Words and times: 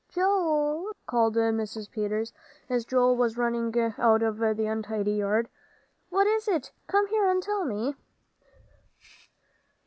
"Joel," 0.09 0.93
called 1.05 1.35
Mrs. 1.35 1.91
Peters, 1.91 2.33
as 2.67 2.85
Joel 2.85 3.15
was 3.15 3.37
running 3.37 3.71
out 3.99 4.23
of 4.23 4.39
the 4.39 4.65
untidy 4.65 5.11
yard, 5.11 5.47
"what 6.09 6.25
is 6.25 6.47
it? 6.47 6.71
Come 6.87 7.05
here 7.09 7.29
and 7.29 7.43
tell 7.43 7.65
me." 7.65 7.93